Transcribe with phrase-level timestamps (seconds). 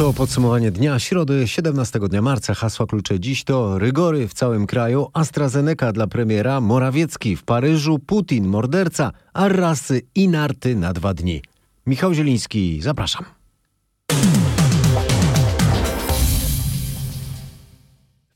[0.00, 2.54] To podsumowanie dnia środy 17 dnia marca.
[2.54, 8.46] Hasła klucze dziś to rygory w całym kraju, AstraZeneca dla premiera, Morawiecki w Paryżu, Putin,
[8.46, 11.42] morderca, Arrasy i narty na dwa dni.
[11.86, 13.39] Michał Zieliński, zapraszam.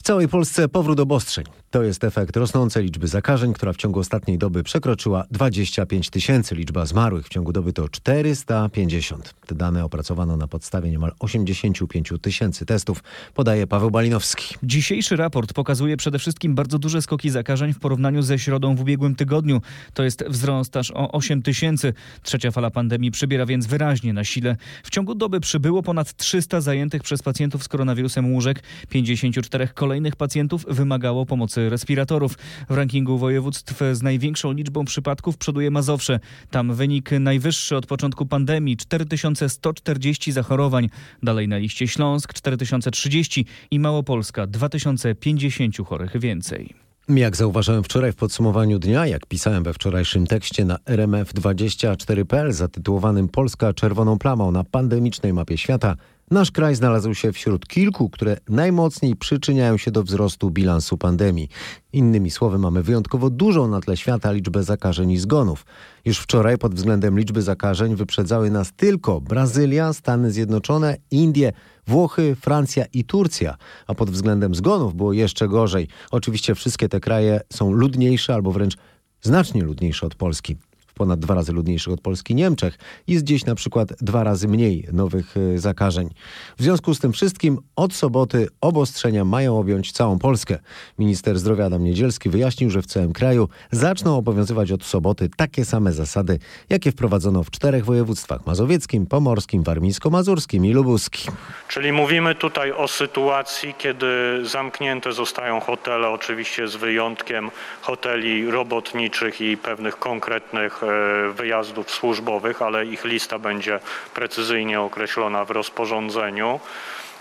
[0.04, 1.44] W całej Polsce powrót obostrzeń.
[1.70, 6.54] To jest efekt rosnącej liczby zakażeń, która w ciągu ostatniej doby przekroczyła 25 tysięcy.
[6.54, 9.34] Liczba zmarłych w ciągu doby to 450.
[9.46, 13.02] Te dane opracowano na podstawie niemal 85 tysięcy testów,
[13.34, 14.54] podaje Paweł Balinowski.
[14.62, 19.14] Dzisiejszy raport pokazuje przede wszystkim bardzo duże skoki zakażeń w porównaniu ze środą w ubiegłym
[19.14, 19.60] tygodniu.
[19.94, 21.94] To jest wzrost aż o 8 tysięcy.
[22.22, 24.56] Trzecia fala pandemii przybiera więc wyraźnie na sile.
[24.82, 28.62] W ciągu doby przybyło ponad 300 zajętych przez pacjentów z koronawirusem łóżek.
[28.88, 32.38] 54 kolejnych pacjentów wymagało pomocy respiratorów.
[32.70, 36.20] W rankingu województw z największą liczbą przypadków przoduje Mazowsze.
[36.50, 40.90] Tam wynik najwyższy od początku pandemii 4140 zachorowań.
[41.22, 46.84] Dalej na liście Śląsk 4030 i Małopolska 2050 chorych więcej.
[47.08, 53.72] Jak zauważyłem wczoraj w podsumowaniu dnia, jak pisałem we wczorajszym tekście na RMF24.pl zatytułowanym Polska
[53.72, 55.96] czerwoną plamą na pandemicznej mapie świata,
[56.34, 61.48] Nasz kraj znalazł się wśród kilku, które najmocniej przyczyniają się do wzrostu bilansu pandemii.
[61.92, 65.66] Innymi słowy, mamy wyjątkowo dużą na tle świata liczbę zakażeń i zgonów.
[66.04, 71.52] Już wczoraj pod względem liczby zakażeń wyprzedzały nas tylko Brazylia, Stany Zjednoczone, Indie,
[71.86, 75.88] Włochy, Francja i Turcja, a pod względem zgonów było jeszcze gorzej.
[76.10, 78.76] Oczywiście wszystkie te kraje są ludniejsze albo wręcz
[79.22, 80.56] znacznie ludniejsze od Polski
[80.94, 82.78] ponad dwa razy ludniejszych od Polski Niemczech.
[83.08, 86.10] Jest gdzieś na przykład dwa razy mniej nowych y, zakażeń.
[86.58, 90.58] W związku z tym wszystkim od soboty obostrzenia mają objąć całą Polskę.
[90.98, 95.92] Minister zdrowia Adam Niedzielski wyjaśnił, że w całym kraju zaczną obowiązywać od soboty takie same
[95.92, 96.38] zasady,
[96.70, 101.34] jakie wprowadzono w czterech województwach mazowieckim, pomorskim, warmińsko-mazurskim i lubuskim.
[101.68, 104.06] Czyli mówimy tutaj o sytuacji, kiedy
[104.42, 107.50] zamknięte zostają hotele, oczywiście z wyjątkiem
[107.82, 110.83] hoteli robotniczych i pewnych konkretnych
[111.30, 113.80] wyjazdów służbowych, ale ich lista będzie
[114.14, 116.60] precyzyjnie określona w rozporządzeniu.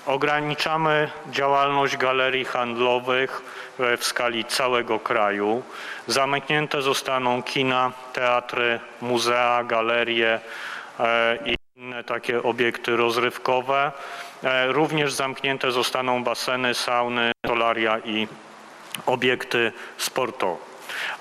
[0.06, 3.42] Ograniczamy działalność galerii handlowych
[3.80, 5.64] e, w skali całego kraju.
[6.08, 10.40] Zamknięte zostaną kina, teatry, muzea, galerie
[11.00, 13.92] e, i inne takie obiekty rozrywkowe.
[14.68, 18.28] Również zamknięte zostaną baseny, sauny, solaria i
[19.06, 20.73] obiekty sportowe.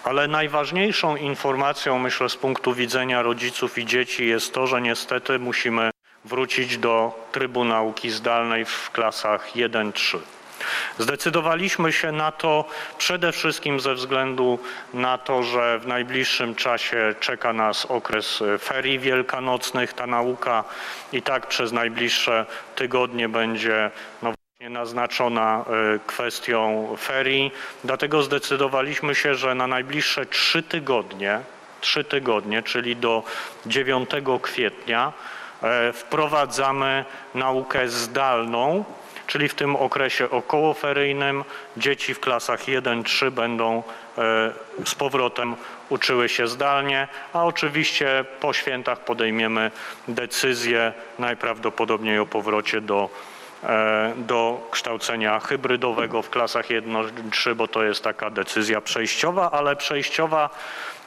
[0.04, 5.90] Ale najważniejszą informacją, myślę, z punktu widzenia rodziców i dzieci jest to, że niestety musimy
[6.24, 10.18] wrócić do trybu nauki zdalnej w klasach 1-3.
[10.98, 12.64] Zdecydowaliśmy się na to
[12.98, 14.58] przede wszystkim ze względu
[14.94, 19.92] na to, że w najbliższym czasie czeka nas okres ferii wielkanocnych.
[19.92, 20.64] Ta nauka
[21.12, 23.90] i tak przez najbliższe tygodnie będzie
[24.22, 24.34] no,
[24.70, 25.64] naznaczona
[25.94, 27.50] e, kwestią ferii.
[27.84, 31.40] Dlatego zdecydowaliśmy się, że na najbliższe trzy tygodnie,
[31.80, 33.22] trzy tygodnie, czyli do
[33.66, 34.10] 9
[34.42, 35.12] kwietnia,
[35.62, 38.84] e, wprowadzamy naukę zdalną,
[39.26, 41.44] czyli w tym okresie okołoferyjnym
[41.76, 43.82] dzieci w klasach 1-3 będą
[44.18, 44.52] e,
[44.84, 45.56] z powrotem
[45.88, 49.70] uczyły się zdalnie, a oczywiście po świętach podejmiemy
[50.08, 53.10] decyzję najprawdopodobniej o powrocie do
[54.16, 60.50] do kształcenia hybrydowego w klasach 1-3, bo to jest taka decyzja przejściowa, ale przejściowa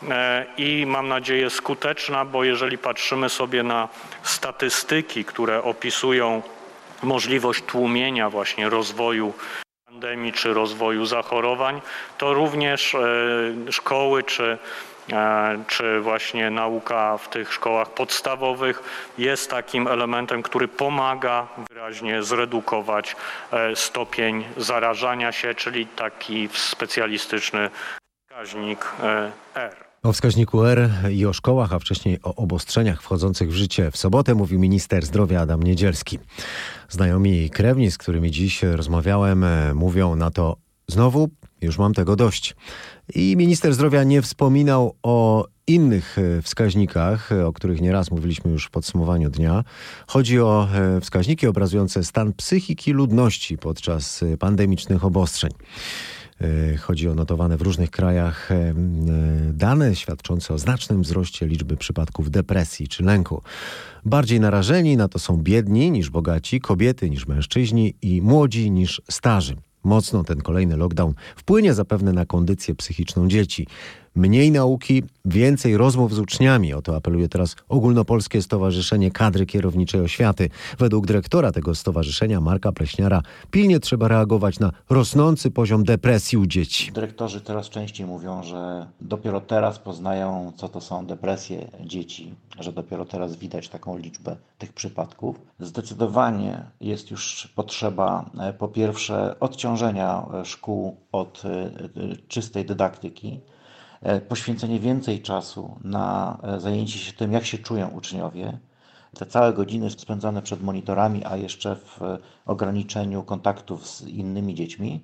[0.10, 3.90] e, i mam nadzieję skuteczna, bo jeżeli patrzymy sobie na
[4.24, 6.42] statystyki, które opisują
[7.04, 9.34] możliwość tłumienia właśnie rozwoju
[9.86, 11.82] pandemii czy rozwoju zachorowań,
[12.18, 14.95] to również e, szkoły czy E,
[15.68, 18.84] czy właśnie nauka w tych szkołach podstawowych
[19.18, 23.16] jest takim elementem, który pomaga wyraźnie zredukować
[23.52, 27.70] e, stopień zarażania się, czyli taki specjalistyczny
[28.24, 29.76] wskaźnik e, R.
[30.04, 34.36] O wskaźniku R i o szkołach, a wcześniej o obostrzeniach wchodzących w życie w sobotę
[34.36, 36.20] mówił minister zdrowia Adam Niedzielski.
[36.90, 40.58] Znajomi i krewni, z którymi dziś rozmawiałem, mówią na to
[40.88, 41.30] znowu
[41.62, 42.56] już mam tego dość.
[43.14, 48.66] I minister zdrowia nie wspominał o innych e, wskaźnikach, e, o których nieraz mówiliśmy już
[48.66, 49.64] w podsumowaniu dnia.
[50.08, 55.52] Chodzi o e, wskaźniki obrazujące stan psychiki ludności podczas pandemicznych obostrzeń.
[56.80, 58.50] Chodzi o notowane w różnych krajach
[59.54, 63.42] dane świadczące o znacznym wzroście liczby przypadków depresji czy lęku.
[64.06, 69.56] Bardziej narażeni na to są biedni niż bogaci, kobiety niż mężczyźni i młodzi niż starzy.
[69.86, 73.68] Mocno ten kolejny lockdown wpłynie zapewne na kondycję psychiczną dzieci.
[74.16, 76.74] Mniej nauki, więcej rozmów z uczniami.
[76.74, 80.50] O to apeluje teraz Ogólnopolskie Stowarzyszenie Kadry Kierowniczej Oświaty.
[80.80, 83.22] Według dyrektora tego stowarzyszenia, Marka Pleśniara,
[83.52, 86.92] pilnie trzeba reagować na rosnący poziom depresji u dzieci.
[86.92, 93.06] Dyrektorzy coraz częściej mówią, że dopiero teraz poznają, co to są depresje dzieci, że dopiero
[93.06, 95.42] teraz widać taką liczbę tych przypadków.
[95.60, 101.72] Zdecydowanie jest już potrzeba, e, po pierwsze, odciążenia e, szkół od e,
[102.28, 103.40] czystej dydaktyki
[104.28, 108.58] poświęcenie więcej czasu na e, zajęcie się tym, jak się czują uczniowie.
[109.18, 115.04] Te całe godziny spędzone przed monitorami, a jeszcze w e, ograniczeniu kontaktów z innymi dziećmi,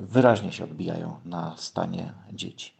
[0.00, 2.74] wyraźnie się odbijają na stanie dzieci.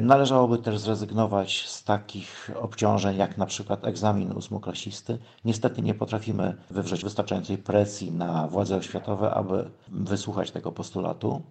[0.00, 5.18] Należałoby też zrezygnować z takich obciążeń, jak na przykład egzamin ósmoklasisty.
[5.44, 11.42] Niestety nie potrafimy wywrzeć wystarczającej presji na władze oświatowe, aby wysłuchać tego postulatu.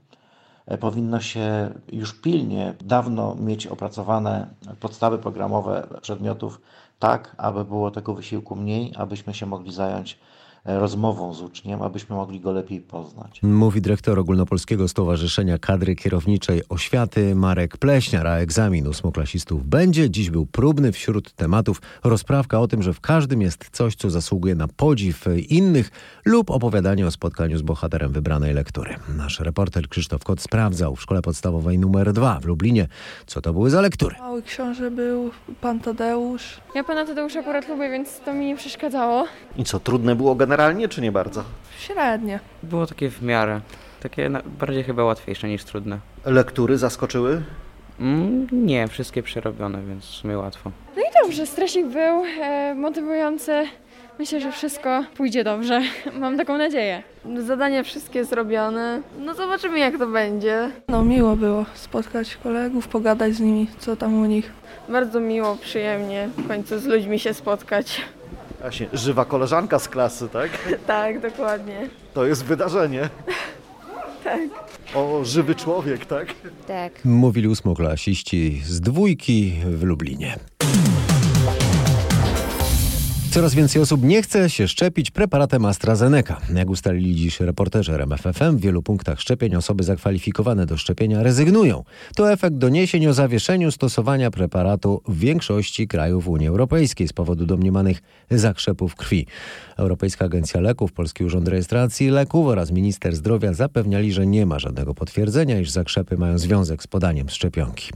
[0.69, 4.47] E, powinno się już pilnie, dawno mieć opracowane
[4.79, 6.61] podstawy programowe przedmiotów,
[6.99, 10.19] tak aby było tego wysiłku mniej, abyśmy się mogli zająć
[10.77, 13.39] rozmową z uczniem, abyśmy mogli go lepiej poznać.
[13.43, 20.09] Mówi dyrektor Ogólnopolskiego Stowarzyszenia Kadry Kierowniczej Oświaty Marek Pleśniar, a egzamin ósmoklasistów będzie.
[20.09, 24.55] Dziś był próbny wśród tematów rozprawka o tym, że w każdym jest coś, co zasługuje
[24.55, 25.91] na podziw innych
[26.25, 28.95] lub opowiadanie o spotkaniu z bohaterem wybranej lektury.
[29.17, 32.87] Nasz reporter Krzysztof Kot sprawdzał w szkole podstawowej numer 2 w Lublinie,
[33.25, 34.15] co to były za lektury.
[34.19, 35.31] Mały książę był
[35.61, 36.61] Pan Tadeusz.
[36.75, 39.25] Ja Pana Tadeusza akurat lubię, więc to mi nie przeszkadzało.
[39.57, 40.58] I co, trudne było generalnie,
[40.89, 41.43] czy nie bardzo?
[41.77, 42.39] Średnie.
[42.63, 43.61] Było takie w miarę.
[43.99, 44.29] Takie
[44.59, 45.99] bardziej chyba łatwiejsze niż trudne.
[46.25, 47.41] Lektury zaskoczyły?
[47.99, 50.71] Mm, nie, wszystkie przerobione, więc w sumie łatwo.
[50.95, 53.67] No i dobrze, stresik był e, motywujący.
[54.19, 55.81] Myślę, że wszystko pójdzie dobrze.
[56.19, 57.03] Mam taką nadzieję.
[57.45, 59.01] Zadania wszystkie zrobione.
[59.19, 60.71] No zobaczymy jak to będzie.
[60.87, 64.51] No miło było spotkać kolegów, pogadać z nimi, co tam u nich.
[64.89, 68.01] Bardzo miło, przyjemnie w końcu z ludźmi się spotkać.
[68.61, 70.49] Właśnie, żywa koleżanka z klasy, tak?
[70.87, 71.89] tak, dokładnie.
[72.13, 73.09] To jest wydarzenie.
[74.23, 74.41] tak.
[74.95, 76.27] O, żywy człowiek, tak?
[76.67, 77.05] Tak.
[77.05, 80.39] Mówili ósmoklasiści z dwójki w Lublinie.
[83.31, 86.41] Coraz więcej osób nie chce się szczepić preparatem AstraZeneca.
[86.55, 91.83] Jak ustalili dziś reporterzy RMFFM, w wielu punktach szczepień osoby zakwalifikowane do szczepienia rezygnują.
[92.15, 98.01] To efekt doniesień o zawieszeniu stosowania preparatu w większości krajów Unii Europejskiej z powodu domniemanych
[98.31, 99.25] zakrzepów krwi.
[99.77, 104.93] Europejska Agencja Leków, Polski Urząd Rejestracji Leków oraz minister zdrowia zapewniali, że nie ma żadnego
[104.93, 107.91] potwierdzenia, iż zakrzepy mają związek z podaniem szczepionki.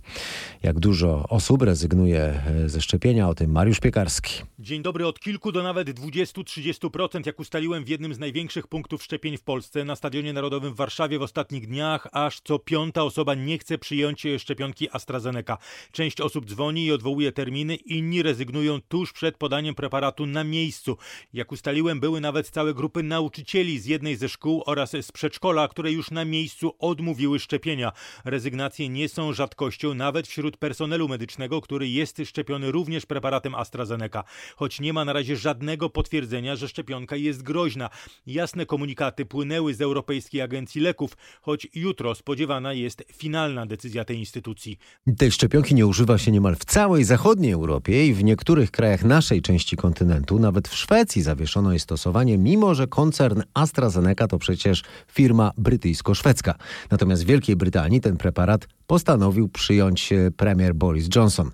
[0.64, 4.34] Jak dużo osób rezygnuje e, ze szczepienia, o tym Mariusz Piekarski.
[4.60, 9.38] Dzień dobry od kilku do nawet 20-30%, jak ustaliłem w jednym z największych punktów szczepień
[9.38, 13.58] w Polsce na Stadionie Narodowym w Warszawie w ostatnich dniach, aż co piąta osoba nie
[13.58, 15.58] chce przyjąć szczepionki AstraZeneca.
[15.92, 20.98] Część osób dzwoni i odwołuje terminy, inni rezygnują tuż przed podaniem preparatu na miejscu.
[21.34, 25.92] Jak ustaliłem, były nawet całe grupy nauczycieli z jednej ze szkół oraz z przedszkola, które
[25.92, 27.92] już na miejscu odmówiły szczepienia.
[28.26, 34.24] Rezygnacje nie są rzadkością nawet wśród personelu medycznego, który jest szczepiony również preparatem AstraZeneca.
[34.56, 37.90] Choć nie ma na razie żadnego potwierdzenia, że szczepionka jest groźna.
[38.28, 44.78] Jasne komunikaty płynęły z Europejskiej Agencji Leków, choć jutro spodziewana jest finalna decyzja tej instytucji.
[45.18, 49.42] Tej szczepionki nie używa się niemal w całej zachodniej Europie i w niektórych krajach naszej
[49.42, 55.52] części kontynentu, nawet w Szwecji zawieszono jej stosowanie, mimo że koncern AstraZeneca to przecież firma
[55.58, 56.54] brytyjsko-szwedzka.
[56.92, 61.52] Natomiast w Wielkiej Brytanii ten preparat postanowił przyjąć e, premier Boris Johnson.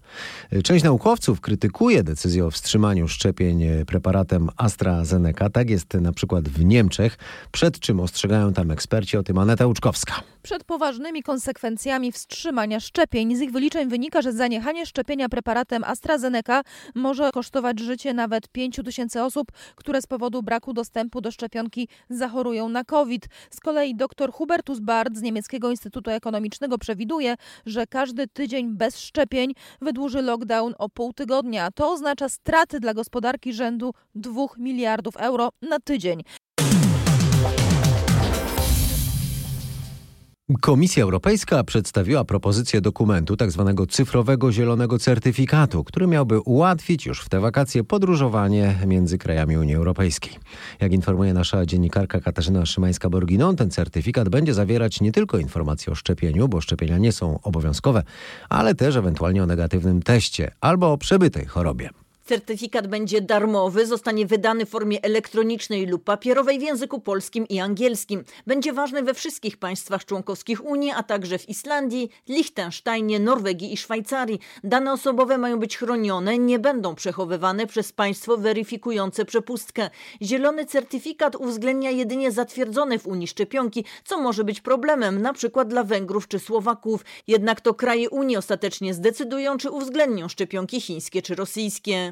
[0.52, 5.50] E, część naukowców krytykuje decyzję o wstrzymaniu szczepień e, preparatem AstraZeneca.
[5.50, 7.18] Tak jest na przykład w Niemczech,
[7.52, 13.36] przed czym ostrzegają tam eksperci, o tym Aneta Łuczkowska przed poważnymi konsekwencjami wstrzymania szczepień.
[13.36, 16.62] Z ich wyliczeń wynika, że zaniechanie szczepienia preparatem AstraZeneca
[16.96, 22.70] może kosztować życie nawet 5 tysięcy osób, które z powodu braku dostępu do szczepionki zachorują
[22.70, 23.28] na COVID.
[23.50, 27.29] Z kolei dr Hubertus Bard z Niemieckiego Instytutu Ekonomicznego przewiduje,
[27.66, 31.72] że każdy tydzień bez szczepień wydłuży lockdown o pół tygodnia.
[31.72, 36.24] To oznacza straty dla gospodarki rzędu 2 miliardów euro na tydzień.
[40.58, 43.74] Komisja Europejska przedstawiła propozycję dokumentu tzw.
[43.77, 49.75] Tak cyfrowego zielonego certyfikatu, który miałby ułatwić już w te wakacje podróżowanie między krajami Unii
[49.75, 50.34] Europejskiej.
[50.79, 56.48] Jak informuje nasza dziennikarka Katarzyna Szymańska-Borginon, ten certyfikat będzie zawierać nie tylko informacje o szczepieniu,
[56.48, 58.03] bo szczepienia nie są obowiązkowe,
[58.50, 61.89] ale też ewentualnie o negatywnym teście albo o przebytej chorobie.
[62.30, 68.24] Certyfikat będzie darmowy, zostanie wydany w formie elektronicznej lub papierowej w języku polskim i angielskim.
[68.48, 74.40] Będzie ważny we wszystkich państwach członkowskich Unii, a także w Islandii, Liechtensteinie, Norwegii i Szwajcarii.
[74.64, 79.90] Dane osobowe mają być chronione, nie będą przechowywane przez państwo weryfikujące przepustkę.
[80.22, 85.84] Zielony certyfikat uwzględnia jedynie zatwierdzone w Unii szczepionki, co może być problemem, na przykład dla
[85.84, 87.06] Węgrów czy Słowaków.
[87.28, 92.12] Jednak to kraje Unii ostatecznie zdecydują, czy uwzględnią szczepionki chińskie czy rosyjskie.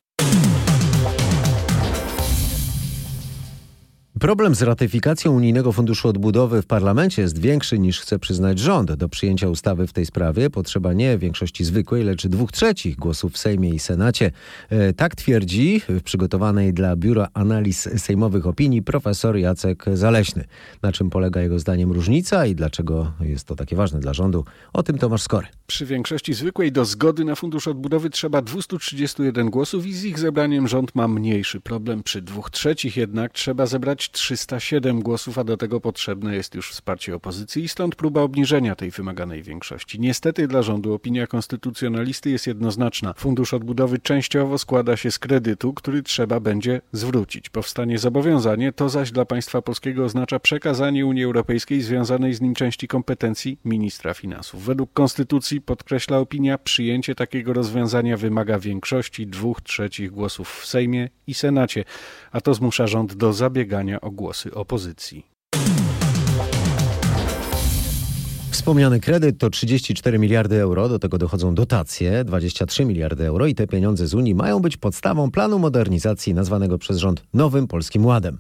[4.19, 8.93] Problem z ratyfikacją Unijnego Funduszu Odbudowy w parlamencie jest większy niż chce przyznać rząd.
[8.93, 13.37] Do przyjęcia ustawy w tej sprawie potrzeba nie większości zwykłej, lecz dwóch trzecich głosów w
[13.37, 14.31] Sejmie i Senacie.
[14.69, 20.45] E, tak twierdzi w przygotowanej dla Biura Analiz Sejmowych Opinii profesor Jacek Zaleśny.
[20.81, 24.45] Na czym polega jego zdaniem różnica i dlaczego jest to takie ważne dla rządu?
[24.73, 25.47] O tym Tomasz Skory.
[25.67, 30.67] Przy większości zwykłej do zgody na Fundusz Odbudowy trzeba 231 głosów i z ich zebraniem
[30.67, 32.03] rząd ma mniejszy problem.
[32.03, 37.15] Przy dwóch trzecich jednak trzeba zebrać 307 głosów, a do tego potrzebne jest już wsparcie
[37.15, 39.99] opozycji i stąd próba obniżenia tej wymaganej większości.
[39.99, 43.13] Niestety dla rządu opinia konstytucjonalisty jest jednoznaczna.
[43.13, 47.49] Fundusz Odbudowy częściowo składa się z kredytu, który trzeba będzie zwrócić.
[47.49, 52.87] Powstanie zobowiązanie, to zaś dla państwa polskiego oznacza przekazanie Unii Europejskiej związanej z nim części
[52.87, 54.63] kompetencji ministra finansów.
[54.63, 61.33] Według konstytucji, podkreśla opinia, przyjęcie takiego rozwiązania wymaga większości dwóch trzecich głosów w Sejmie i
[61.33, 61.83] Senacie,
[62.31, 65.25] a to zmusza rząd do zabiegania o głosy opozycji.
[68.51, 73.67] Wspomniany kredyt to 34 miliardy euro, do tego dochodzą dotacje 23 miliardy euro i te
[73.67, 78.39] pieniądze z Unii mają być podstawą planu modernizacji nazwanego przez rząd Nowym Polskim Ładem.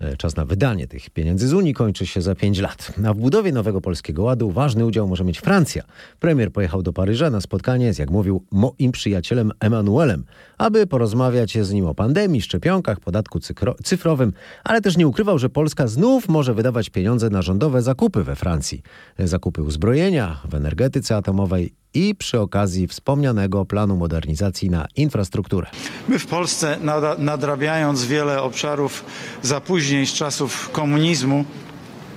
[0.00, 2.92] E, czas na wydanie tych pieniędzy z Unii kończy się za 5 lat.
[3.06, 5.82] A w budowie nowego Polskiego Ładu ważny udział może mieć Francja.
[6.20, 10.24] Premier pojechał do Paryża na spotkanie z, jak mówił, moim przyjacielem Emmanuelem,
[10.58, 13.38] aby porozmawiać z nim o pandemii, szczepionkach, podatku
[13.84, 14.32] cyfrowym,
[14.64, 18.82] ale też nie ukrywał, że Polska znów może wydawać pieniądze na rządowe zakupy we Francji.
[19.18, 25.66] Zakupy uzbrojenia w energetyce atomowej i przy okazji wspomnianego planu modernizacji na infrastrukturę.
[26.08, 26.78] My w Polsce
[27.18, 29.04] nadrabiając wiele obszarów
[29.42, 31.44] zapóźnień z czasów komunizmu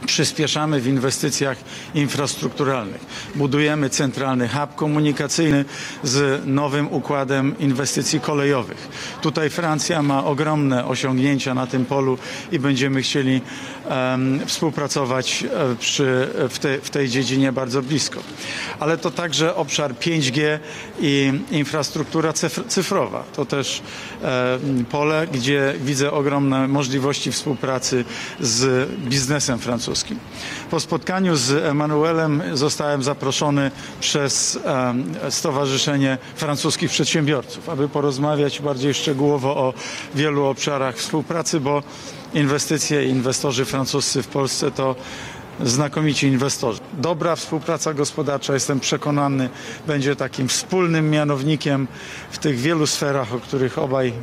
[0.05, 1.57] przyspieszamy w inwestycjach
[1.95, 3.05] infrastrukturalnych.
[3.35, 5.65] Budujemy centralny hub komunikacyjny
[6.03, 8.87] z nowym układem inwestycji kolejowych.
[9.21, 12.17] Tutaj Francja ma ogromne osiągnięcia na tym polu
[12.51, 13.41] i będziemy chcieli
[13.89, 18.19] um, współpracować e, przy, w, te, w tej dziedzinie bardzo blisko.
[18.79, 20.59] Ale to także obszar 5G
[20.99, 22.33] i infrastruktura
[22.67, 23.23] cyfrowa.
[23.35, 23.81] To też
[24.61, 28.05] um, pole, gdzie widzę ogromne możliwości współpracy
[28.39, 29.92] z biznesem francuskim
[30.71, 34.59] Po spotkaniu z Emanuelem zostałem zaproszony przez
[35.29, 39.73] Stowarzyszenie Francuskich Przedsiębiorców, aby porozmawiać bardziej szczegółowo o
[40.15, 41.83] wielu obszarach współpracy, bo
[42.33, 44.95] inwestycje i inwestorzy francuscy w Polsce to
[45.63, 46.79] znakomici inwestorzy.
[46.93, 49.49] Dobra współpraca gospodarcza, jestem przekonany,
[49.87, 51.87] będzie takim wspólnym mianownikiem
[52.31, 54.13] w tych wielu sferach, o których obaj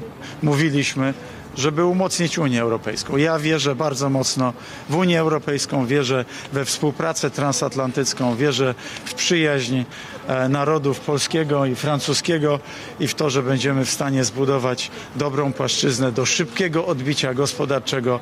[0.43, 1.15] mówiliśmy
[1.57, 3.17] żeby umocnić Unię Europejską.
[3.17, 4.53] Ja wierzę bardzo mocno
[4.89, 9.83] w Unię Europejską, wierzę we współpracę transatlantycką, wierzę w przyjaźń
[10.29, 12.59] e, narodów polskiego i francuskiego
[13.01, 18.21] i w to, że będziemy w stanie zbudować dobrą płaszczyznę do szybkiego odbicia gospodarczego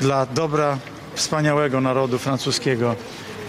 [0.00, 0.78] dla dobra
[1.14, 2.96] wspaniałego narodu francuskiego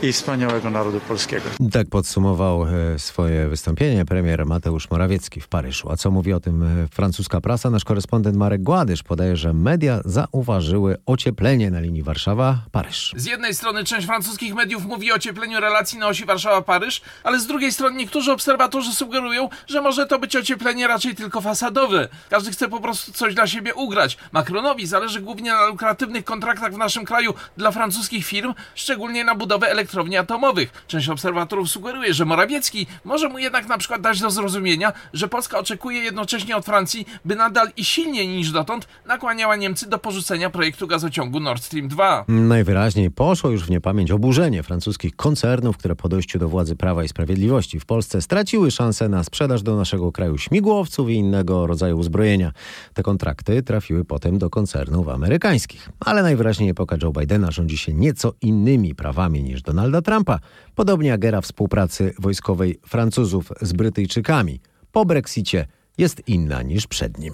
[0.01, 1.45] i wspaniałego narodu polskiego.
[1.71, 5.91] Tak podsumował e, swoje wystąpienie premier Mateusz Morawiecki w Paryżu.
[5.91, 7.69] A co mówi o tym e, francuska prasa?
[7.69, 13.13] Nasz korespondent Marek Gładysz podaje, że media zauważyły ocieplenie na linii Warszawa-Paryż.
[13.15, 17.47] Z jednej strony część francuskich mediów mówi o ociepleniu relacji na osi Warszawa-Paryż, ale z
[17.47, 22.07] drugiej strony niektórzy obserwatorzy sugerują, że może to być ocieplenie raczej tylko fasadowe.
[22.29, 24.17] Każdy chce po prostu coś dla siebie ugrać.
[24.31, 29.67] Macronowi zależy głównie na lukratywnych kontraktach w naszym kraju dla francuskich firm, szczególnie na budowę
[29.67, 30.83] elektrycznej elektrowni atomowych.
[30.87, 35.59] Część obserwatorów sugeruje, że Morawiecki może mu jednak na przykład dać do zrozumienia, że Polska
[35.59, 40.87] oczekuje jednocześnie od Francji, by nadal i silniej niż dotąd nakłaniała Niemcy do porzucenia projektu
[40.87, 42.25] gazociągu Nord Stream 2.
[42.27, 47.07] Najwyraźniej poszło już w niepamięć oburzenie francuskich koncernów, które po dojściu do władzy Prawa i
[47.07, 52.51] Sprawiedliwości w Polsce straciły szansę na sprzedaż do naszego kraju śmigłowców i innego rodzaju uzbrojenia.
[52.93, 55.89] Te kontrakty trafiły potem do koncernów amerykańskich.
[55.99, 60.39] Ale najwyraźniej epoka Joe Bidena rządzi się nieco innymi prawami niż Donald Donalda Trumpa,
[60.75, 64.59] podobnie jak era współpracy wojskowej Francuzów z Brytyjczykami.
[64.91, 65.67] Po Brexicie
[65.97, 67.33] jest inna niż przed nim.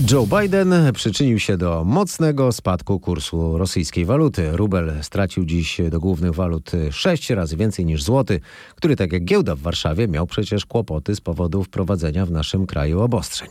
[0.00, 4.50] Joe Biden przyczynił się do mocnego spadku kursu rosyjskiej waluty.
[4.52, 8.40] Rubel stracił dziś do głównych walut sześć razy więcej niż złoty,
[8.74, 13.00] który tak jak giełda w Warszawie miał przecież kłopoty z powodu wprowadzenia w naszym kraju
[13.00, 13.48] obostrzeń.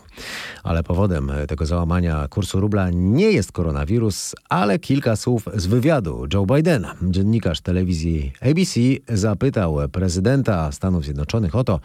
[0.64, 6.46] Ale powodem tego załamania kursu rubla nie jest koronawirus, ale kilka słów z wywiadu Joe
[6.46, 6.96] Bidena.
[7.02, 11.80] Dziennikarz telewizji ABC zapytał prezydenta Stanów Zjednoczonych o to,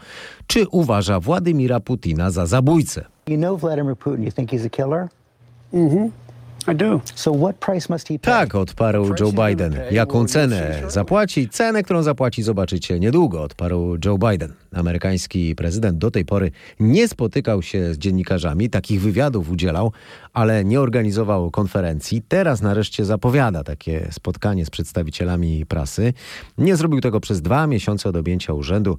[0.47, 3.05] czy uważa Władimira Putina za zabójcę.
[3.31, 4.23] You know Vladimir Putin.
[4.23, 5.09] You think he's a killer?
[5.73, 6.11] Mm-hmm.
[6.67, 7.01] I do.
[7.15, 8.31] So what price must he pay?
[8.31, 9.75] Tak, odparł Joe Biden.
[9.91, 11.49] Jaką cenę zapłaci?
[11.49, 14.53] Cenę, którą zapłaci, zobaczycie niedługo, odparł Joe Biden.
[14.73, 19.91] Amerykański prezydent do tej pory nie spotykał się z dziennikarzami, takich wywiadów udzielał,
[20.33, 22.21] ale nie organizował konferencji.
[22.27, 26.13] Teraz nareszcie zapowiada takie spotkanie z przedstawicielami prasy.
[26.57, 28.97] Nie zrobił tego przez dwa miesiące od objęcia urzędu.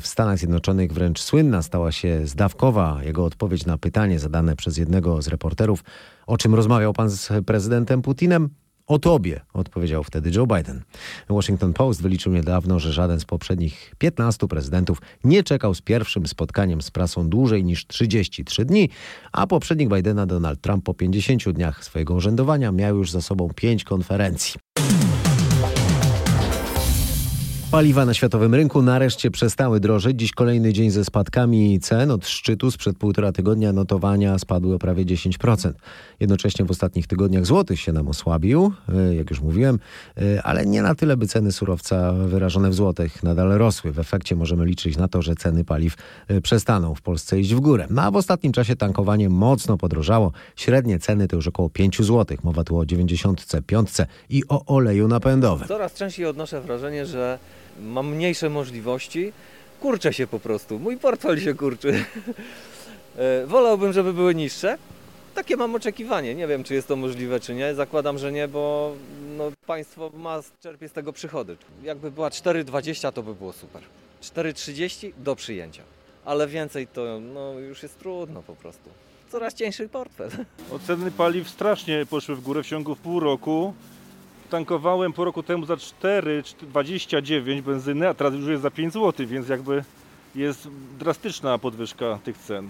[0.00, 5.22] W Stanach Zjednoczonych wręcz słynna stała się zdawkowa jego odpowiedź na pytanie zadane przez jednego
[5.22, 5.84] z reporterów,
[6.26, 8.48] o czym rozmawiał pan z prezydentem Putinem.
[8.86, 10.82] O tobie, odpowiedział wtedy Joe Biden.
[11.28, 16.82] Washington Post wyliczył niedawno, że żaden z poprzednich 15 prezydentów nie czekał z pierwszym spotkaniem
[16.82, 18.88] z prasą dłużej niż 33 dni,
[19.32, 23.84] a poprzednik Bidena, Donald Trump, po 50 dniach swojego urzędowania miał już za sobą pięć
[23.84, 24.54] konferencji.
[27.74, 30.20] Paliwa na światowym rynku nareszcie przestały drożeć.
[30.20, 32.10] Dziś kolejny dzień ze spadkami cen.
[32.10, 35.72] Od szczytu sprzed półtora tygodnia notowania spadły o prawie 10%.
[36.20, 39.78] Jednocześnie w ostatnich tygodniach złoty się nam osłabił, e, jak już mówiłem,
[40.16, 43.92] e, ale nie na tyle, by ceny surowca wyrażone w złotych nadal rosły.
[43.92, 45.94] W efekcie możemy liczyć na to, że ceny paliw
[46.28, 47.86] e, przestaną w Polsce iść w górę.
[47.90, 50.32] No a w ostatnim czasie tankowanie mocno podrożało.
[50.56, 52.36] Średnie ceny to już około 5 zł.
[52.42, 53.90] Mowa tu o 95
[54.30, 55.68] i o oleju napędowym.
[55.68, 57.38] Coraz częściej odnoszę wrażenie, że
[57.80, 59.32] mam mniejsze możliwości,
[59.80, 60.78] kurczę się po prostu.
[60.78, 62.04] Mój portfel się kurczy.
[63.46, 64.78] Wolałbym, żeby były niższe.
[65.34, 66.34] Takie mam oczekiwanie.
[66.34, 67.74] Nie wiem, czy jest to możliwe, czy nie.
[67.74, 68.92] Zakładam, że nie, bo
[69.36, 71.56] no, państwo ma, czerpie z tego przychody.
[71.82, 73.82] Jakby była 4,20 to by było super.
[74.22, 75.82] 4,30 do przyjęcia.
[76.24, 78.90] Ale więcej to no, już jest trudno po prostu.
[79.32, 80.30] Coraz cieńszy portfel.
[80.70, 83.74] Oceny paliw strasznie poszły w górę w ciągu pół roku
[84.54, 89.48] tankowałem po roku temu za 4,29 benzyny, a teraz już jest za 5 zł, więc
[89.48, 89.84] jakby
[90.34, 92.68] jest drastyczna podwyżka tych cen.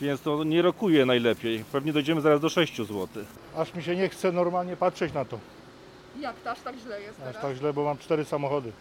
[0.00, 1.64] Więc to nie rokuje najlepiej.
[1.72, 3.08] Pewnie dojdziemy zaraz do 6 zł.
[3.56, 5.38] Aż mi się nie chce normalnie patrzeć na to.
[6.20, 7.42] Jak to aż tak źle jest Aż teraz?
[7.42, 8.72] tak źle, bo mam cztery samochody.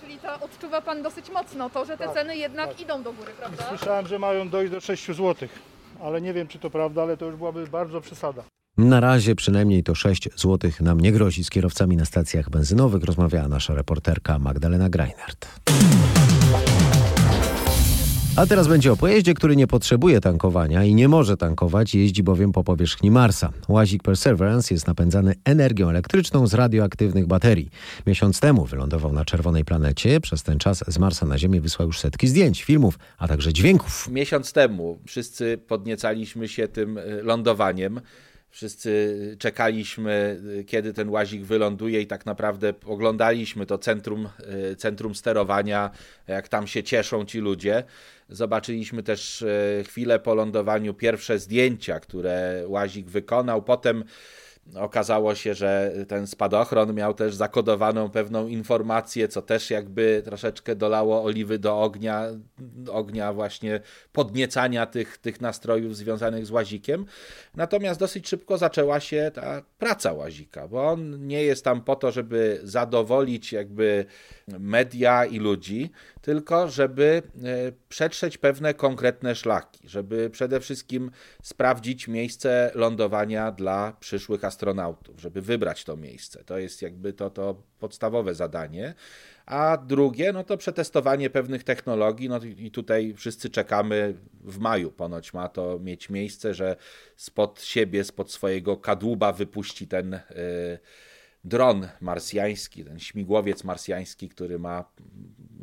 [0.00, 3.32] Czyli to odczuwa Pan dosyć mocno, to, że te Tak, ceny jednak idą do góry,
[3.38, 3.64] prawda?
[3.68, 5.48] Słyszałem, że mają dojść do 6 zł,
[6.02, 8.42] ale nie wiem czy to prawda, ale to już byłaby bardzo przesada.
[8.78, 13.48] Na razie przynajmniej to 6 zł nam nie grozi z kierowcami na stacjach benzynowych, rozmawiała
[13.48, 15.48] nasza reporterka Magdalena Greinert.
[18.36, 22.52] A teraz będzie o pojeździe, który nie potrzebuje tankowania i nie może tankować, jeździ bowiem
[22.52, 23.52] po powierzchni Marsa.
[23.68, 27.70] Łazik Perseverance jest napędzany energią elektryczną z radioaktywnych baterii.
[28.06, 30.20] Miesiąc temu wylądował na czerwonej planecie.
[30.20, 34.08] Przez ten czas z Marsa na Ziemię wysłał już setki zdjęć, filmów, a także dźwięków.
[34.10, 38.00] Miesiąc temu wszyscy podniecaliśmy się tym y, lądowaniem.
[38.54, 44.28] Wszyscy czekaliśmy, kiedy ten łazik wyląduje, i tak naprawdę oglądaliśmy to centrum,
[44.78, 45.90] centrum sterowania,
[46.26, 47.84] jak tam się cieszą ci ludzie.
[48.28, 49.44] Zobaczyliśmy też
[49.84, 53.62] chwilę po lądowaniu pierwsze zdjęcia, które łazik wykonał.
[53.62, 54.04] Potem
[54.74, 61.24] okazało się, że ten spadochron miał też zakodowaną pewną informację, co też jakby troszeczkę dolało
[61.24, 62.26] oliwy do ognia,
[62.92, 63.80] ognia właśnie
[64.12, 67.06] podniecania tych, tych nastrojów związanych z łazikiem.
[67.54, 72.12] Natomiast dosyć szybko zaczęła się ta praca łazika, bo on nie jest tam po to,
[72.12, 74.04] żeby zadowolić jakby
[74.48, 75.90] media i ludzi,
[76.22, 77.22] tylko żeby
[77.88, 81.10] przetrzeć pewne konkretne szlaki, żeby przede wszystkim
[81.42, 84.53] sprawdzić miejsce lądowania dla przyszłych astronautów,
[85.18, 86.44] żeby wybrać to miejsce.
[86.44, 88.94] To jest jakby to, to podstawowe zadanie.
[89.46, 95.32] A drugie, no to przetestowanie pewnych technologii, no i tutaj wszyscy czekamy w maju, ponoć
[95.34, 96.76] ma to mieć miejsce, że
[97.16, 100.78] spod siebie, spod swojego kadłuba wypuści ten yy,
[101.44, 104.84] dron marsjański, ten śmigłowiec marsjański, który ma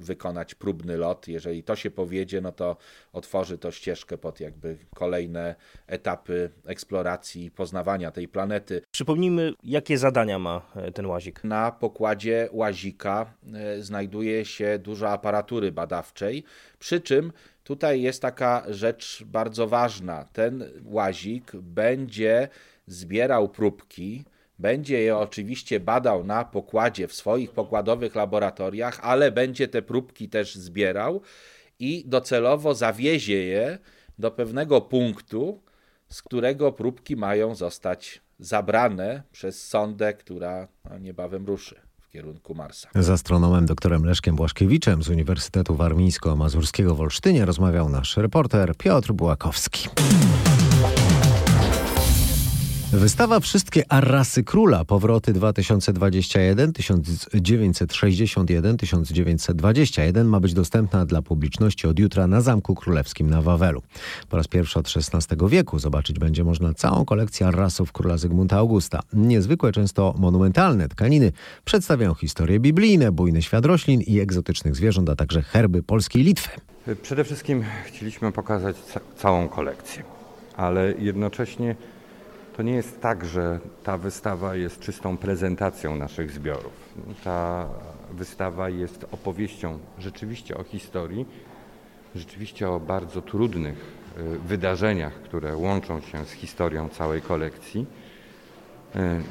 [0.06, 1.28] wykonać próbny lot.
[1.28, 2.78] Jeżeli to się powiedzie, no to
[3.14, 5.56] otworzy to ścieżkę pod jakby kolejne
[5.88, 8.82] etapy eksploracji i poznawania tej planety.
[8.92, 10.62] Przypomnijmy, jakie zadania ma
[10.94, 11.44] ten łazik.
[11.44, 13.34] Na pokładzie łazika
[13.80, 16.44] znajduje się dużo aparatury badawczej,
[16.80, 17.32] przy czym
[17.64, 20.26] tutaj jest taka rzecz bardzo ważna.
[20.34, 22.48] Ten łazik będzie
[22.88, 24.24] zbierał próbki
[24.62, 30.56] będzie je oczywiście badał na pokładzie w swoich pokładowych laboratoriach, ale będzie te próbki też
[30.56, 31.22] zbierał
[31.80, 33.78] i docelowo zawiezie je
[34.20, 35.62] do pewnego punktu,
[36.10, 42.90] z którego próbki mają zostać zabrane przez sondę, która no, niebawem ruszy w kierunku Marsa.
[42.96, 49.90] Z astronomem doktorem Leszkiem Błaszkiewiczem z Uniwersytetu Warmińsko-Mazurskiego w Olsztynie rozmawiał nasz reporter Piotr Bułakowski.
[52.94, 62.28] Wystawa Wszystkie Arrasy Króla, powroty 2021, 1961, 1921 ma być dostępna dla publiczności od jutra
[62.28, 63.82] na Zamku Królewskim na Wawelu.
[64.30, 69.00] Po raz pierwszy od XVI wieku zobaczyć będzie można całą kolekcję arrasów króla Zygmunta Augusta.
[69.14, 71.32] Niezwykłe, często monumentalne tkaniny
[71.66, 76.50] przedstawiają historie biblijne, bujny świat roślin i egzotycznych zwierząt, a także herby Polskiej Litwy.
[77.02, 80.04] Przede wszystkim chcieliśmy pokazać ca całą kolekcję,
[80.58, 81.76] ale jednocześnie
[82.62, 86.94] to nie jest tak, że ta wystawa jest czystą prezentacją naszych zbiorów.
[87.24, 87.70] Ta
[88.12, 91.26] wystawa jest opowieścią rzeczywiście o historii,
[92.16, 93.86] rzeczywiście o bardzo trudnych
[94.46, 97.86] wydarzeniach, które łączą się z historią całej kolekcji,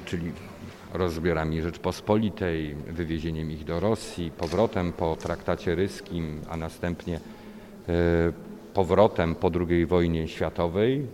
[0.04, 0.32] czyli
[0.94, 7.20] rozbiorami Rzeczpospolitej, wywiezieniem ich do Rosji, powrotem po traktacie ryskim, a następnie
[8.74, 11.06] powrotem po II wojnie światowej,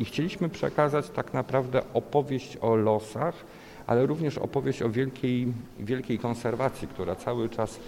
[0.00, 3.34] i chcieliśmy przekazać tak naprawdę opowieść o losach,
[3.86, 5.46] ale również opowieść o wielkiej,
[5.78, 7.80] wielkiej konserwacji, która cały czas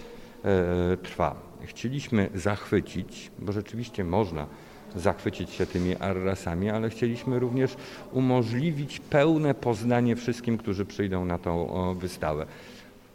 [0.45, 1.35] e, trwa.
[1.65, 4.47] Chcieliśmy zachwycić, bo rzeczywiście można
[4.97, 7.77] zachwycić się tymi arrasami, ale chcieliśmy również
[8.13, 12.47] umożliwić pełne poznanie wszystkim, którzy przyjdą na tą o, wystawę.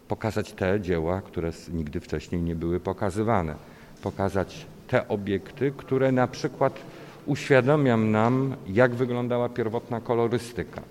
[0.08, 3.56] Pokazać te dzieła, które nigdy wcześniej nie były pokazywane.
[4.01, 6.79] Pokazać te obiekty, które na przykład
[7.25, 10.81] uświadamiam nam, jak wyglądała pierwotna kolorystyka.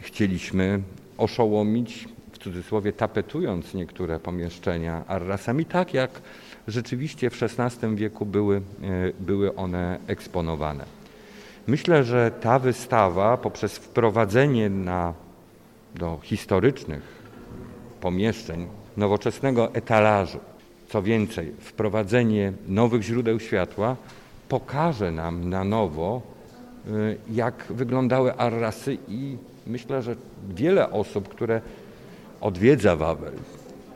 [0.00, 0.80] Chcieliśmy
[1.18, 6.10] oszołomić, w cudzysłowie tapetując niektóre pomieszczenia arrasami, tak jak
[6.68, 8.62] rzeczywiście w XVI wieku były,
[9.20, 10.84] były one eksponowane.
[11.66, 15.14] Myślę, że ta wystawa poprzez wprowadzenie na,
[15.94, 17.02] do historycznych
[18.00, 20.38] pomieszczeń nowoczesnego etalażu,
[20.88, 23.96] co więcej, wprowadzenie nowych źródeł światła,
[24.48, 26.22] pokaże nam na nowo,
[27.30, 30.16] jak wyglądały arrasy i myślę, że
[30.48, 31.60] wiele osób, które
[32.40, 33.32] odwiedza Wawel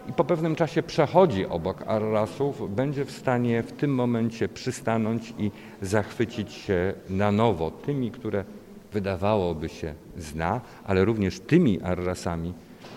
[0.08, 5.50] i po pewnym czasie przechodzi obok arrasów, będzie w stanie w tym momencie przystanąć i
[5.82, 8.44] zachwycić się na nowo tymi, które
[8.92, 12.52] wydawałoby się zna, ale również tymi arrasami,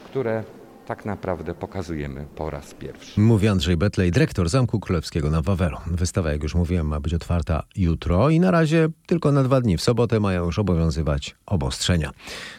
[0.06, 0.44] które
[0.86, 3.22] tak naprawdę pokazujemy po raz pierwszy.
[3.22, 5.78] Mówi Andrzej Betlej, dyrektor Zamku Królewskiego na Wawelu.
[5.88, 9.78] Wystawa, jak już mówiłem, ma być otwarta jutro i na razie tylko na dwa dni.
[9.78, 12.12] W sobotę mają już obowiązywać obostrzenia.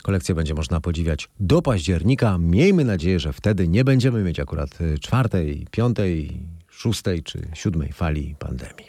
[0.02, 2.38] Kolekcję będzie można podziwiać do października.
[2.38, 8.87] Miejmy nadzieję, że wtedy nie będziemy mieć akurat czwartej, piątej, szóstej czy siódmej fali pandemii.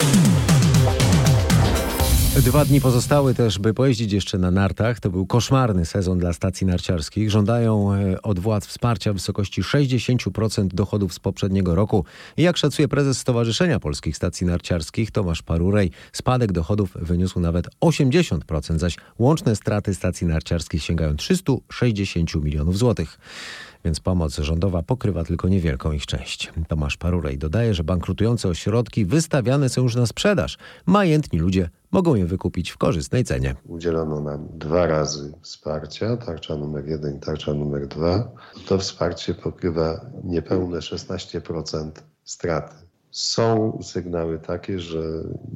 [2.41, 4.99] Dwa dni pozostały też, by pojeździć jeszcze na nartach.
[4.99, 7.31] To był koszmarny sezon dla stacji narciarskich.
[7.31, 7.89] Żądają
[8.23, 12.05] od władz wsparcia w wysokości 60% dochodów z poprzedniego roku.
[12.37, 18.77] I jak szacuje prezes Stowarzyszenia Polskich Stacji Narciarskich Tomasz Parurej, spadek dochodów wyniósł nawet 80%,
[18.77, 23.19] zaś łączne straty stacji narciarskich sięgają 360 milionów złotych
[23.85, 26.53] więc pomoc rządowa pokrywa tylko niewielką ich część.
[26.67, 30.57] Tomasz Parurej dodaje, że bankrutujące ośrodki wystawiane są już na sprzedaż.
[30.85, 33.55] Majętni ludzie mogą je wykupić w korzystnej cenie.
[33.67, 38.31] Udzielono nam dwa razy wsparcia, tarcza numer jeden i tarcza numer dwa.
[38.67, 41.91] To wsparcie pokrywa niepełne 16%
[42.23, 42.75] straty.
[43.11, 45.01] Są sygnały takie, że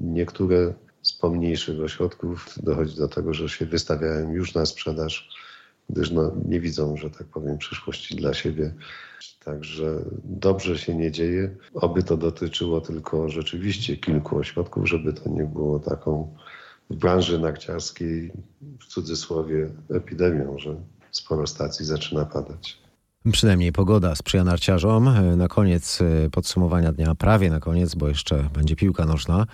[0.01, 5.29] niektóre z pomniejszych ośrodków dochodzi do tego, że się wystawiają już na sprzedaż
[5.89, 8.73] gdyż no, nie widzą, że tak powiem, przyszłości dla siebie.
[9.45, 11.56] Także dobrze się nie dzieje.
[11.73, 16.36] Oby to dotyczyło tylko rzeczywiście kilku ośrodków, żeby to nie było taką
[16.89, 18.32] w branży narciarskiej,
[18.80, 20.76] w cudzysłowie, epidemią, że
[21.12, 22.87] sporo stacji zaczyna padać.
[23.31, 25.09] Przynajmniej pogoda sprzyja narciarzom.
[25.37, 25.99] Na koniec
[26.31, 29.45] podsumowania dnia, prawie na koniec, bo jeszcze będzie piłka nożna.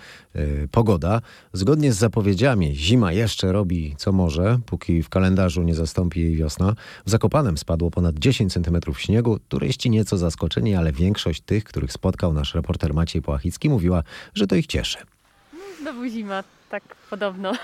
[0.70, 1.20] Pogoda.
[1.52, 6.74] Zgodnie z zapowiedziami, zima jeszcze robi co może, póki w kalendarzu nie zastąpi jej wiosna.
[7.06, 9.38] W Zakopanem spadło ponad 10 cm śniegu.
[9.48, 14.02] Turyści nieco zaskoczeni, ale większość tych, których spotkał nasz reporter Maciej Płachicki, mówiła,
[14.34, 14.98] że to ich cieszy.
[15.80, 16.44] Znowu zima.
[16.74, 17.52] Tak podobno.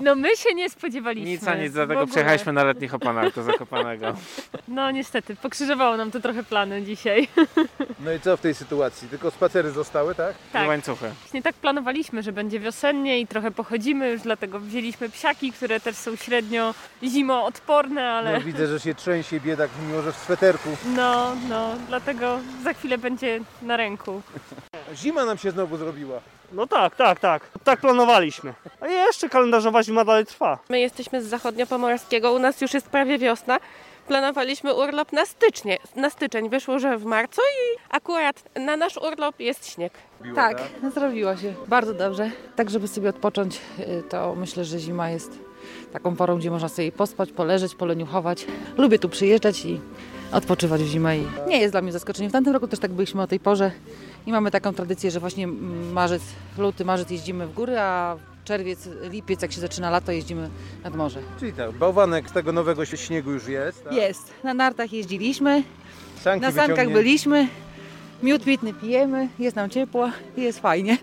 [0.00, 1.30] No my się nie spodziewaliśmy.
[1.30, 2.12] Nic a nic, dlatego ogóle.
[2.12, 4.14] przejechaliśmy na letnich oponach do Zakopanego.
[4.68, 7.28] No niestety, pokrzyżowało nam to trochę plany dzisiaj.
[8.04, 9.08] No i co w tej sytuacji?
[9.08, 10.34] Tylko spacery zostały, tak?
[10.52, 10.68] Tak.
[10.68, 11.08] łańcuchy.
[11.20, 15.96] Właśnie tak planowaliśmy, że będzie wiosennie i trochę pochodzimy, już dlatego wzięliśmy psiaki, które też
[15.96, 18.32] są średnio zimoodporne, ale...
[18.32, 20.68] No, widzę, że się trzęsie biedak, mimo że w sweterku.
[20.96, 24.22] No, no, dlatego za chwilę będzie na ręku.
[24.94, 26.20] Zima nam się znowu zrobiła.
[26.52, 27.48] No tak, tak, tak.
[27.64, 28.54] Tak planowaliśmy.
[28.80, 30.58] A jeszcze kalendarzowa zima dalej trwa.
[30.68, 33.58] My jesteśmy z zachodniopomorskiego, u nas już jest prawie wiosna.
[34.08, 36.48] Planowaliśmy urlop na stycznie, na styczeń.
[36.48, 39.92] Wyszło, że w marcu i akurat na nasz urlop jest śnieg.
[40.34, 40.62] Tak,
[40.94, 41.54] zrobiło się.
[41.68, 42.30] Bardzo dobrze.
[42.56, 45.38] Tak, żeby sobie odpocząć, y, to myślę, że zima jest
[45.92, 48.46] taką porą, gdzie można sobie pospać, poleżeć, poleniuchować.
[48.76, 49.80] Lubię tu przyjeżdżać i
[50.32, 52.30] odpoczywać w zimę i nie jest dla mnie zaskoczeniem.
[52.30, 53.70] W tamtym roku też tak byliśmy o tej porze
[54.26, 55.46] i mamy taką tradycję, że właśnie
[55.92, 56.22] marzec,
[56.58, 60.50] luty, marzec jeździmy w góry, a czerwiec, lipiec, jak się zaczyna lato, jeździmy
[60.84, 61.20] nad morze.
[61.40, 63.84] Czyli tak, bałwanek z tego nowego śniegu już jest.
[63.84, 63.92] Tak?
[63.92, 64.32] Jest.
[64.44, 65.62] Na nartach jeździliśmy,
[66.22, 67.48] Sanki na sankach byliśmy,
[68.22, 70.98] miód pitny pijemy, jest nam ciepło i jest fajnie.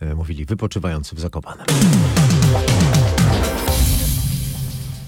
[0.00, 1.66] E, Mówili wypoczywający w Zakopanem.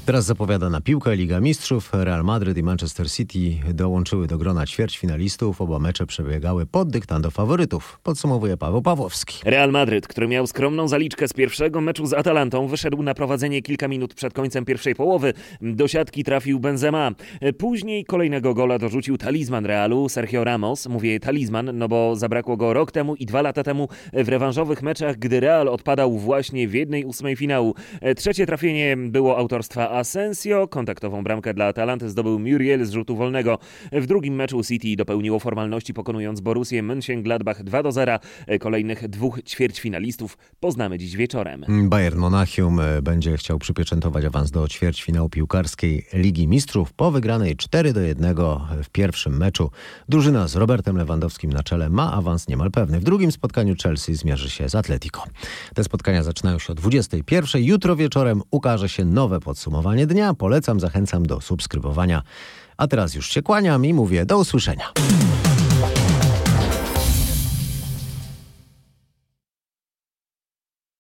[0.07, 1.91] Teraz zapowiadana piłka Liga Mistrzów.
[1.93, 3.39] Real Madryt i Manchester City
[3.75, 5.61] dołączyły do grona ćwierćfinalistów.
[5.61, 8.01] Oba mecze przebiegały pod dyktando faworytów.
[8.03, 9.41] Podsumowuje Paweł Pawłowski.
[9.45, 13.89] Real Madryt, który miał skromną zaliczkę z pierwszego meczu z Atalantą, wyszedł na prowadzenie kilka
[13.89, 15.33] minut przed końcem pierwszej połowy.
[15.61, 17.11] Do siatki trafił Benzema.
[17.59, 20.87] Później kolejnego gola dorzucił talizman Realu, Sergio Ramos.
[20.87, 25.17] Mówię talizman, no bo zabrakło go rok temu i dwa lata temu w rewanżowych meczach,
[25.17, 27.75] gdy Real odpadał właśnie w jednej ósmej finału.
[28.17, 30.69] Trzecie trafienie było autorstwa Asensio.
[30.69, 33.59] Kontaktową bramkę dla Atalanty zdobył Muriel z rzutu wolnego.
[33.93, 38.19] W drugim meczu City dopełniło formalności pokonując Borussię Mönchengladbach 2 do 0.
[38.61, 41.65] Kolejnych dwóch ćwierćfinalistów poznamy dziś wieczorem.
[41.89, 47.93] Bayern Monachium e, będzie chciał przypieczętować awans do ćwierćfinału piłkarskiej Ligi Mistrzów po wygranej 4
[47.93, 48.37] do 1
[48.85, 49.71] w pierwszym meczu.
[50.09, 53.01] Drużyna z Robertem Lewandowskim na czele ma awans niemal pewny.
[53.01, 55.25] W drugim spotkaniu Chelsea zmierzy się z Atletico.
[55.75, 57.63] Te spotkania zaczynają się o 21.
[57.63, 59.41] Jutro wieczorem ukaże się nowe
[59.87, 60.35] podsumowanie dnia.
[60.35, 62.23] Polecam, zachęcam do subskrybowania.
[62.77, 64.93] A teraz już się kłaniam i mówię do usłyszenia.